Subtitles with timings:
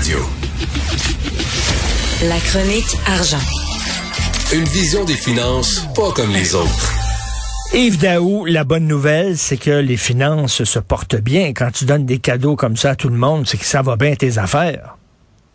[0.00, 0.18] Radio.
[2.26, 3.36] La chronique argent.
[4.54, 6.92] Une vision des finances pas comme les autres.
[7.74, 11.52] Yves Daou, la bonne nouvelle, c'est que les finances se portent bien.
[11.52, 13.96] Quand tu donnes des cadeaux comme ça à tout le monde, c'est que ça va
[13.96, 14.96] bien tes affaires.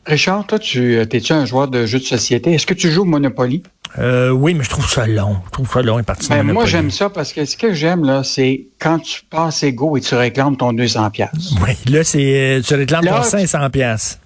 [0.05, 2.53] Richard, toi, tu es-tu un joueur de jeux de société?
[2.53, 3.63] Est-ce que tu joues au Monopoly?
[3.97, 5.37] Euh, oui, mais je trouve ça long.
[5.47, 8.23] Je trouve ça long, parti ben, Moi, j'aime ça parce que ce que j'aime, là,
[8.23, 11.55] c'est quand tu passes égaux et tu réclames ton 200 pièces.
[11.65, 14.19] Oui, là, c'est, tu réclames ton 500 pièces.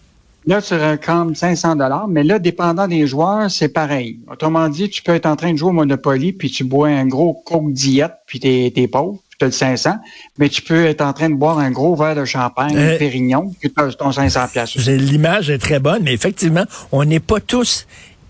[0.50, 4.18] Là, tu réclames 500 dollars, mais là, dépendant des joueurs, c'est pareil.
[4.32, 7.06] Autrement dit, tu peux être en train de jouer au Monopoly, puis tu bois un
[7.06, 9.98] gros coke diète, puis t'es, es pauvre, puis t'as le 500,
[10.40, 13.54] mais tu peux être en train de boire un gros verre de champagne, euh, Pérignon,
[13.60, 14.76] puis tu as ton 500 pièces.
[14.88, 17.86] L'image est très bonne, mais effectivement, on n'est pas tous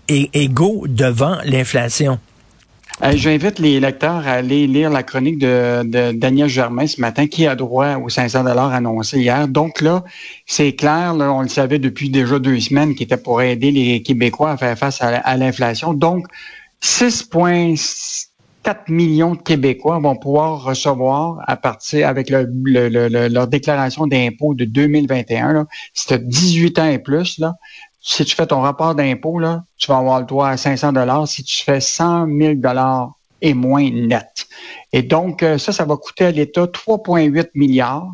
[0.08, 2.18] égaux devant l'inflation.
[3.02, 7.46] Euh, J'invite les lecteurs à aller lire la chronique de, Daniel Germain ce matin, qui
[7.46, 9.48] a droit aux 500 dollars annoncés hier.
[9.48, 10.04] Donc là,
[10.46, 14.50] c'est clair, on le savait depuis déjà deux semaines, qui était pour aider les Québécois
[14.50, 15.94] à faire face à, l'inflation.
[15.94, 16.26] Donc,
[16.82, 25.66] 6,4 millions de Québécois vont pouvoir recevoir à partir avec leur déclaration d'impôt de 2021.
[25.94, 27.54] Si tu 18 ans et plus, là,
[28.00, 31.28] si tu fais ton rapport d'impôt, là, tu vas avoir le droit à 500 dollars
[31.28, 34.46] si tu fais 100 000 dollars et moins net.
[34.92, 38.12] Et donc, euh, ça, ça va coûter à l'État 3,8 milliards.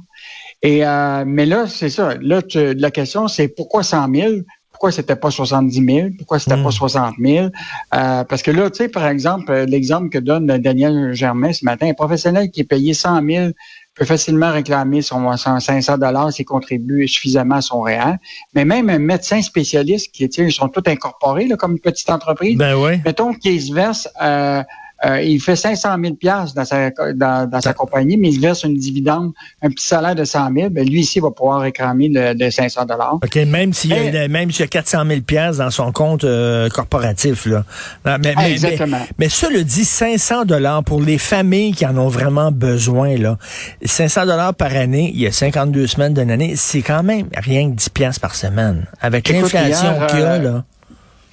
[0.63, 2.15] Et euh, mais là, c'est ça.
[2.21, 4.33] Là, la question, c'est pourquoi 100 000?
[4.71, 6.09] Pourquoi c'était pas 70 000?
[6.19, 7.27] Pourquoi c'était pas 60 hmm.
[7.27, 7.47] 000?
[7.95, 11.89] Euh, parce que là, tu sais, par exemple, l'exemple que donne Daniel Germain ce matin,
[11.89, 13.51] un professionnel qui est payé 100 000
[13.97, 18.19] peut facilement réclamer son, 500 dollars s'il contribue suffisamment à son réel.
[18.55, 22.57] Mais même un médecin spécialiste qui, ils sont tous incorporés là, comme une petite entreprise.
[22.57, 23.01] Ben oui.
[23.05, 24.63] Mettons qu'il se verse euh,
[25.05, 26.17] euh, il fait 500 000
[26.55, 30.25] dans sa, dans, dans sa compagnie, mais il verse une dividende, un petit salaire de
[30.25, 30.71] 100 000.
[30.71, 33.19] Ben lui ici va pouvoir réclamer de, 500 dollars.
[33.23, 36.69] Ok, même s'il y a même s'il y a 400 000 dans son compte euh,
[36.71, 37.65] corporatif là.
[38.05, 39.01] Mais, mais, Exactement.
[39.19, 43.37] Mais, ça le dit 500 dollars pour les familles qui en ont vraiment besoin là.
[43.85, 47.71] 500 dollars par année, il y a 52 semaines d'une année, c'est quand même rien
[47.71, 50.65] que 10 par semaine avec l'inflation qu'il y a euh, là.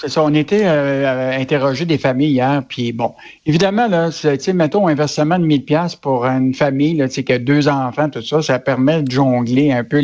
[0.07, 3.13] Ça, on était euh, interrogé des familles hier, puis bon,
[3.45, 4.09] évidemment, là,
[4.53, 8.21] mettons un versement de 1000 pièces pour une famille, là, qui a deux enfants, tout
[8.21, 10.01] ça, ça permet de jongler un peu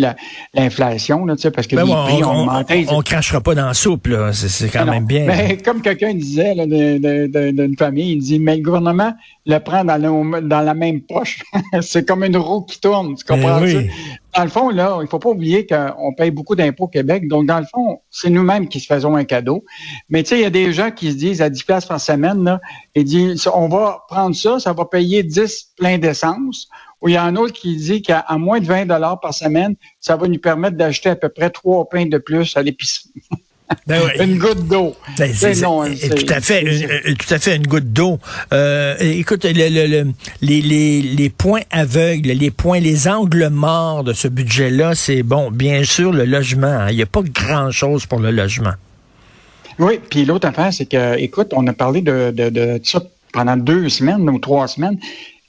[0.54, 2.86] l'inflation, là, parce que ben les prix on, ont augmenté.
[2.90, 5.26] On, crachera pas dans la soupe, là, c'est quand même bien.
[5.26, 9.14] Mais comme quelqu'un disait, d'une famille, il dit, mais le gouvernement
[9.46, 10.00] le prend dans,
[10.42, 11.44] dans la même poche.
[11.82, 13.94] c'est comme une roue qui tourne, tu comprends ben ça?
[14.36, 17.28] Dans le fond, là, il faut pas oublier qu'on paye beaucoup d'impôts au Québec.
[17.28, 19.66] Donc, dans le fond, c'est nous-mêmes qui se faisons un cadeau.
[20.10, 22.00] Mais tu sais, il y a des gens qui se disent à 10 places par
[22.00, 22.62] semaine, là,
[22.96, 26.70] et disent, on va prendre ça, ça va payer 10 pleins d'essence.
[27.02, 29.76] Ou il y a un autre qui dit qu'à moins de 20 dollars par semaine,
[30.00, 33.10] ça va nous permettre d'acheter à peu près trois pains de plus à l'épicerie.
[33.88, 34.96] Ben une goutte d'eau.
[35.18, 38.20] Ben, tout à fait, une, tout à fait une goutte d'eau.
[38.52, 44.28] Euh, écoute, le, les, les, les points aveugles, les points, les angles morts de ce
[44.28, 46.68] budget-là, c'est bon, bien sûr, le logement.
[46.68, 46.88] Hein.
[46.90, 48.74] Il n'y a pas grand-chose pour le logement.
[49.78, 53.02] Oui, puis l'autre affaire, c'est que, écoute, on a parlé de, de, de ça
[53.34, 54.98] pendant deux semaines ou trois semaines.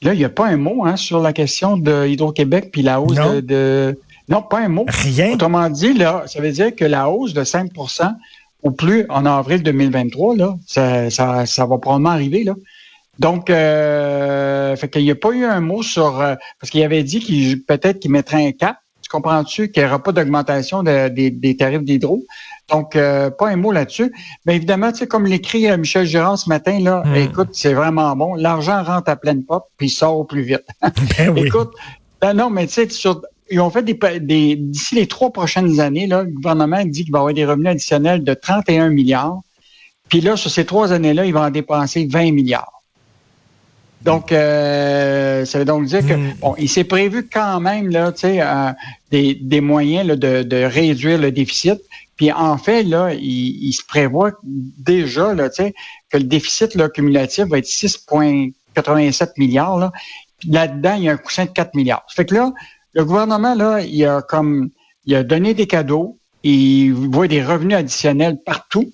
[0.02, 3.00] Là, il n'y a pas un mot hein, sur la question de Hydro-Québec puis la
[3.00, 3.98] hausse de
[4.30, 4.86] non, pas un mot.
[4.88, 5.34] Rien.
[5.34, 8.14] Autrement dit, là, ça veut dire que la hausse de 5%
[8.62, 12.44] ou plus en avril 2023, là, ça, ça, ça va probablement arriver.
[12.44, 12.54] Là.
[13.19, 16.20] Donc, euh, fait qu'il n'y a pas eu un mot sur...
[16.20, 18.76] Euh, parce qu'il avait dit qu'il peut-être qu'il mettrait un cap.
[19.02, 22.22] Tu comprends-tu qu'il n'y aura pas d'augmentation des tarifs d'hydro?
[22.70, 24.12] Donc, euh, pas un mot là-dessus.
[24.46, 27.14] Mais évidemment, tu sais, comme l'écrit euh, Michel Girard ce matin, là, hmm.
[27.16, 28.34] écoute, c'est vraiment bon.
[28.34, 30.64] L'argent rentre à pleine pop, puis il sort plus vite.
[31.19, 31.46] Ben oui.
[31.46, 31.72] écoute,
[32.20, 36.06] ben non, mais tu sais, sur ils ont fait des, d'ici les trois prochaines années,
[36.06, 39.41] là, le gouvernement dit qu'il va avoir des revenus additionnels de 31 milliards.
[40.09, 42.81] Puis là, sur ces trois années-là, il va en dépenser 20 milliards.
[44.03, 46.34] Donc, euh, ça veut donc dire que hmm.
[46.41, 48.72] bon, il s'est prévu quand même là, tu sais, euh,
[49.11, 51.78] des, des, moyens là, de, de, réduire le déficit.
[52.17, 55.75] Puis en fait, là, il, se prévoit déjà là, tu sais,
[56.11, 59.79] que le déficit là, cumulatif va être 6,87 milliards.
[59.79, 59.93] Là.
[60.49, 62.05] là-dedans, il y a un coussin de 4 milliards.
[62.08, 62.53] Ça fait que là,
[62.92, 64.70] le gouvernement, là, il a comme
[65.06, 68.92] il a donné des cadeaux, il voit des revenus additionnels partout.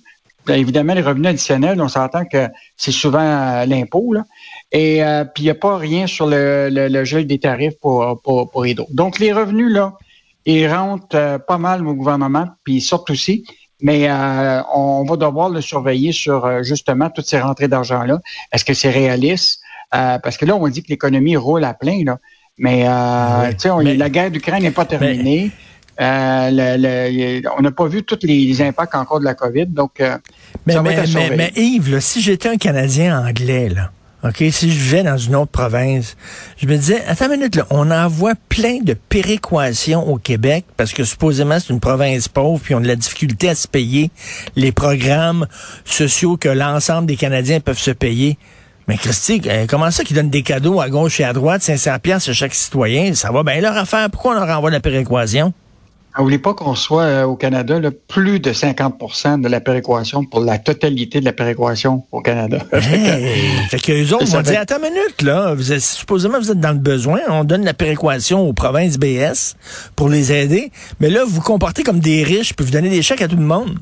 [0.49, 4.25] Évidemment, les revenus additionnels, on s'entend que c'est souvent euh, l'impôt, là.
[4.71, 8.21] Et euh, puis, il n'y a pas rien sur le, le, gel des tarifs pour,
[8.23, 9.95] pour, pour Donc, les revenus, là,
[10.45, 13.45] ils rentrent euh, pas mal au gouvernement, puis ils sortent aussi.
[13.83, 14.09] Mais
[14.73, 18.21] on va devoir le surveiller sur justement toutes ces rentrées d'argent-là.
[18.51, 19.61] Est-ce que c'est réaliste?
[19.91, 22.19] parce que là, on dit que l'économie roule à plein, là.
[22.59, 25.51] Mais, euh, tu sais, la guerre d'Ukraine n'est pas terminée.
[26.01, 30.19] Euh, on n'a pas vu tous les, impacts encore de la COVID, donc euh,
[30.67, 30.77] mais,
[31.35, 33.91] mais, Yves, si j'étais un Canadien anglais, là,
[34.23, 36.17] OK, si je vivais dans une autre province,
[36.59, 40.93] je me disais, attends une minute, là, on envoie plein de péréquations au Québec parce
[40.93, 44.11] que supposément c'est une province pauvre puis on a de la difficulté à se payer
[44.55, 45.47] les programmes
[45.85, 48.37] sociaux que l'ensemble des Canadiens peuvent se payer.
[48.89, 51.99] Mais Christy, euh, comment ça qu'ils donnent des cadeaux à gauche et à droite, 500
[52.01, 53.15] pièces à chaque citoyen?
[53.15, 54.09] Ça va bien leur affaire.
[54.11, 55.53] Pourquoi on leur envoie la péréquation?
[56.19, 57.79] N'oubliez pas qu'on soit euh, au Canada
[58.09, 62.59] plus de 50% de la péréquation pour la totalité de la péréquation au Canada.
[62.73, 66.61] fait que eux autres vont dire, attends une minute, là, vous êtes, supposément vous êtes
[66.61, 69.57] dans le besoin, on donne la péréquation aux provinces BS
[69.95, 73.03] pour les aider, mais là, vous, vous comportez comme des riches, puis vous donnez des
[73.03, 73.79] chèques à tout le monde.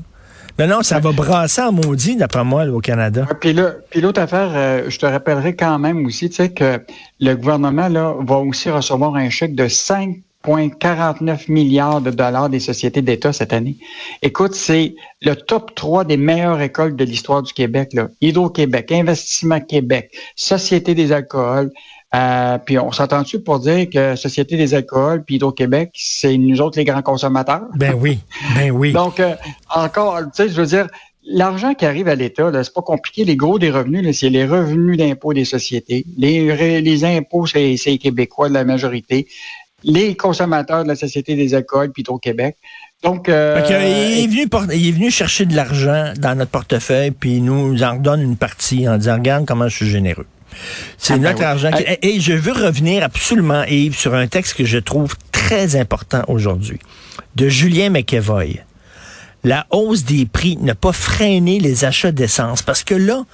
[0.57, 3.27] Non, non, ça va brasser en maudit, d'après moi, au Canada.
[3.41, 6.79] puis l'autre affaire, euh, je te rappellerai quand même aussi, tu sais, que
[7.19, 13.01] le gouvernement là, va aussi recevoir un chèque de 5,49 milliards de dollars des sociétés
[13.01, 13.75] d'État cette année.
[14.21, 17.89] Écoute, c'est le top 3 des meilleures écoles de l'histoire du Québec.
[17.91, 18.07] Là.
[18.21, 21.69] Hydro-Québec, Investissement Québec, Société des alcools,
[22.15, 26.77] euh, puis on s'entend-tu pour dire que Société des alcools puis Hydro-Québec, c'est nous autres
[26.77, 27.67] les grands consommateurs?
[27.75, 28.19] Ben oui,
[28.55, 28.91] ben oui.
[28.93, 29.35] Donc, euh,
[29.73, 30.87] encore, tu sais, je veux dire,
[31.25, 33.25] l'argent qui arrive à l'État, c'est pas compliqué.
[33.25, 36.05] Les gros des revenus, c'est les revenus d'impôts des sociétés.
[36.17, 39.27] Les, les impôts, c'est les Québécois de la majorité.
[39.83, 42.55] Les consommateurs de la Société des alcools puis Hydro-Québec.
[43.03, 47.35] Donc, euh, il, est venu, il est venu chercher de l'argent dans notre portefeuille, puis
[47.35, 50.25] il nous en redonne une partie en disant, regarde comment je suis généreux.
[50.97, 51.71] C'est ah, ben notre argent.
[52.01, 56.79] Et, je veux revenir absolument, Yves, sur un texte que je trouve très important aujourd'hui,
[57.35, 58.61] de Julien McEvoy.
[59.45, 63.25] La hausse des prix n'a pas freiné les achats d'essence parce que là,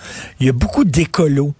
[0.41, 1.53] il y a beaucoup d'écolos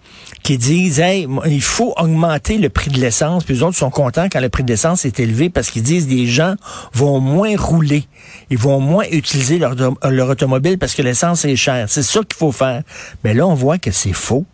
[0.43, 3.45] qui disent hey, il faut augmenter le prix de l'essence.
[3.45, 6.05] Puis les autres sont contents quand le prix de l'essence est élevé parce qu'ils disent
[6.09, 6.55] les gens
[6.91, 8.03] vont moins rouler,
[8.49, 9.73] ils vont moins utiliser leur,
[10.03, 11.85] leur automobile parce que l'essence est chère.
[11.89, 12.83] C'est ça qu'il faut faire.
[13.23, 14.45] Mais là, on voit que c'est faux.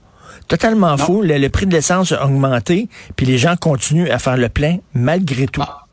[0.47, 1.21] Totalement faux.
[1.21, 5.47] Le, prix de l'essence a augmenté, puis les gens continuent à faire le plein malgré
[5.47, 5.61] tout.
[5.63, 5.85] Ah,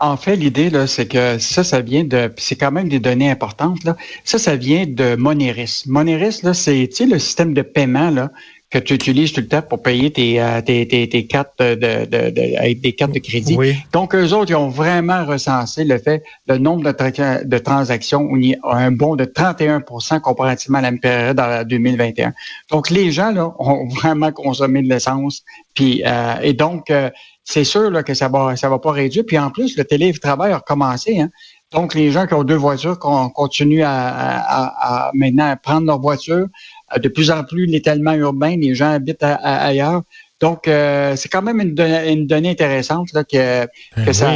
[0.00, 3.30] en fait, l'idée, là, c'est que ça, ça vient de, c'est quand même des données
[3.30, 3.96] importantes, là.
[4.24, 5.84] Ça, ça vient de Moneris.
[5.86, 8.30] Moneris, là, c'est, tu sais, le système de paiement, là,
[8.70, 11.74] que tu utilises tout le temps pour payer tes, euh, tes, tes, tes, cartes de,
[11.74, 13.58] de, de, avec des cartes de crédit.
[13.92, 18.36] Donc, eux autres, ils ont vraiment recensé le fait, le nombre de, de transactions où
[18.36, 22.32] il y a un bond de 31% comparativement à la même période en 2021.
[22.70, 25.42] Donc, les gens, là, ont vraiment consommé de l'essence.
[25.74, 27.10] Puis, euh, et donc, euh,
[27.42, 29.24] c'est sûr là, que ça va, ça va pas réduire.
[29.26, 31.20] Puis en plus, le télétravail a recommencé.
[31.20, 31.30] Hein.
[31.72, 36.00] Donc, les gens qui ont deux voitures continuent à, à, à maintenant à prendre leur
[36.00, 36.46] voiture,
[36.98, 40.02] de plus en plus l'étalement urbain, les gens habitent ailleurs.
[40.40, 43.66] Donc, euh, c'est quand même une, une, donnée intéressante là, que,
[43.96, 44.32] ben que ça.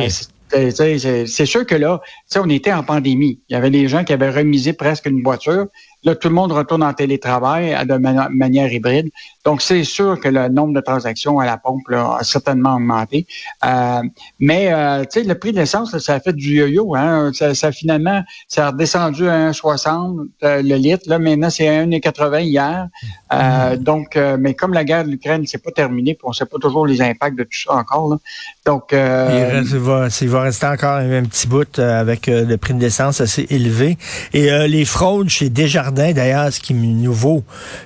[0.51, 2.01] C'est sûr que là,
[2.37, 3.41] on était en pandémie.
[3.49, 5.67] Il y avait des gens qui avaient remisé presque une voiture.
[6.05, 9.11] Là, tout le monde retourne en télétravail de manière hybride.
[9.45, 13.27] Donc, c'est sûr que le nombre de transactions à la pompe a certainement augmenté.
[13.65, 14.01] Euh,
[14.39, 16.95] mais, euh, tu sais, le prix de l'essence, ça a fait du yo-yo.
[16.95, 17.31] Hein?
[17.33, 21.05] Ça, finalement, ça a redescendu à 1,60 euh, le litre.
[21.07, 22.89] Là, maintenant, c'est à 1,80 hier.
[23.33, 26.59] Euh, donc, mais comme la guerre de l'Ukraine, c'est pas terminé, puis on sait pas
[26.59, 28.09] toujours les impacts de tout ça encore.
[28.09, 28.17] Là.
[28.65, 33.21] Donc, il, va, il va rester encore un, petit bout avec le prix de l'essence
[33.21, 33.99] assez élevé.
[34.33, 37.45] Et les fraudes chez Desjardins, d'ailleurs, ce qui est nouveau,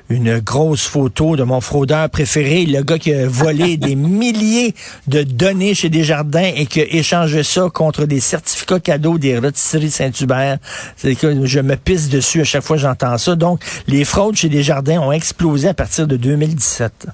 [0.09, 4.75] une grosse photo de mon fraudeur préféré, le gars qui a volé des milliers
[5.07, 9.91] de données chez Desjardins et qui a échangé ça contre des certificats cadeaux des rôtisseries
[9.91, 10.59] Saint-Hubert.
[10.97, 13.37] C'est que je me pisse dessus à chaque fois que j'entends ça.
[13.37, 17.07] Donc, les fraudes chez Desjardins ont explosé à partir de 2017.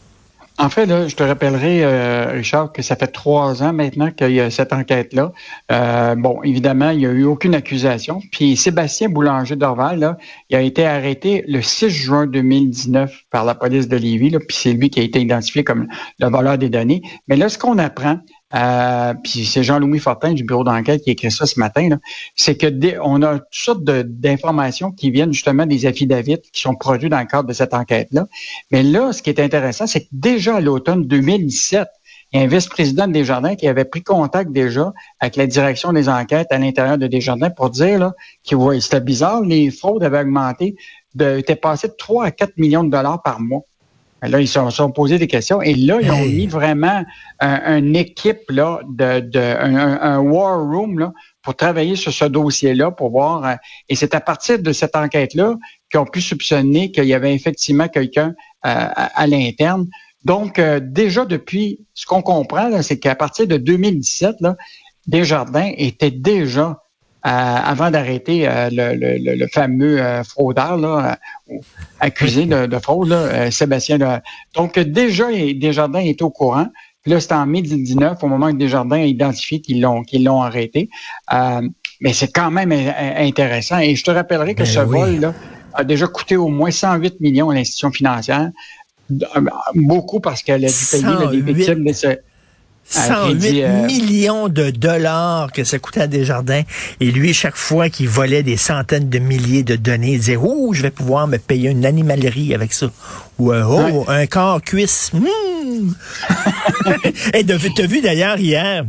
[0.57, 4.41] En fait, je te rappellerai, euh, Richard, que ça fait trois ans maintenant qu'il y
[4.41, 5.33] a cette enquête-là.
[5.73, 8.21] Euh, bon, évidemment, il n'y a eu aucune accusation.
[8.31, 10.17] Puis Sébastien Boulanger d'Orval,
[10.51, 14.73] il a été arrêté le 6 juin 2019 par la police de Lévis, puis c'est
[14.75, 15.89] lui qui a été identifié comme
[16.21, 17.03] le voleur des données.
[17.27, 18.21] Mais là, ce qu'on apprend,
[18.55, 21.89] euh, puis c'est Jean-Louis Fortin du bureau d'enquête qui écrit ça ce matin,
[22.37, 22.67] c'est que
[23.03, 27.27] on a toutes sortes d'informations qui viennent justement des affidavits qui sont produits dans le
[27.27, 28.27] cadre de cette enquête-là.
[28.71, 31.89] Mais là, ce qui est intéressant, c'est que déjà à l'automne 2017,
[32.33, 35.93] il y a un vice-président de Desjardins qui avait pris contact déjà avec la direction
[35.93, 38.13] des enquêtes à l'intérieur de Desjardins pour dire là,
[38.49, 40.75] que c'était bizarre, les fraudes avaient augmenté,
[41.15, 43.63] de, étaient passées de 3 à 4 millions de dollars par mois.
[44.29, 47.05] Là, ils se sont, posés des questions et là, ils ont mis vraiment
[47.41, 51.13] une équipe là, de, de un, war room là,
[51.45, 53.45] pour travailler sur ce dossier-là, pour voir.
[53.45, 53.55] Euh,
[53.89, 55.57] et c'est à partir de cette enquête-là
[55.91, 58.35] qu'ils ont pu soupçonner qu'il y avait effectivement quelqu'un
[58.67, 59.87] euh, à, l'interne.
[60.25, 64.57] Donc, euh, déjà depuis, ce qu'on comprend, c'est qu'à partir de 2017, là,
[65.07, 66.79] Desjardins était déjà
[67.25, 71.19] avant d'arrêter le, fameux fraudeur là,
[72.01, 73.99] accusé de, fraude, là, Sébastien.
[74.55, 76.67] Donc déjà, Desjardins est au courant.
[77.03, 80.25] Puis là, c'était en mai 2019, au moment où Desjardins a identifié qu'ils l'ont qu'ils
[80.25, 80.91] l'ont arrêté.
[82.01, 83.79] mais c'est quand même intéressant.
[83.79, 85.35] Et je te rappellerai que ben ce vol-là
[85.75, 88.51] a déjà coûté au moins 108 millions à l'institution financière.
[89.75, 92.09] Beaucoup parce qu'elle a dû payer les victimes de ce
[92.87, 96.63] 108 euh, millions de dollars que ça coûtait à Desjardins.
[97.01, 100.73] Et lui, chaque fois qu'il volait des centaines de milliers de données, il disait, oh,
[100.73, 102.87] je vais pouvoir me payer une animalerie avec ça.
[103.39, 105.13] Ou euh, oh, un corps cuisse.
[105.13, 105.93] Mmh.
[107.35, 108.85] Et t'as vu d'ailleurs hier,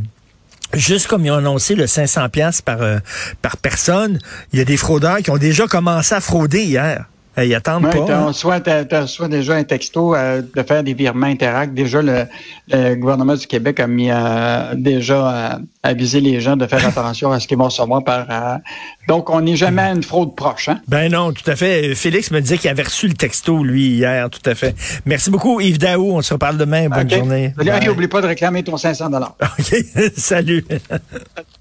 [0.74, 2.98] Juste comme ils ont annoncé le 500 pièces par euh,
[3.40, 4.18] par personne,
[4.52, 7.04] il y a des fraudeurs qui ont déjà commencé à frauder hier.
[7.38, 8.32] Ils attendent pas.
[8.32, 11.74] Soit tu reçois déjà un texto euh, de faire des virements Interact.
[11.74, 17.32] Déjà, le, gouvernement du Québec a mis euh, déjà avisé les gens de faire attention
[17.32, 18.26] à ce qu'ils vont recevoir par.
[19.08, 20.68] donc, on n'est jamais à une fraude proche.
[20.68, 20.80] Hein?
[20.88, 21.94] Ben non, tout à fait.
[21.94, 24.74] Félix me disait qu'il avait reçu le texto, lui, hier, tout à fait.
[25.04, 26.12] Merci beaucoup, Yves Daou.
[26.12, 26.88] On se reparle demain.
[26.88, 27.54] Bonne journée.
[27.86, 29.06] N'oublie pas de réclamer ton 500
[29.58, 29.84] OK.
[30.16, 30.64] Salut.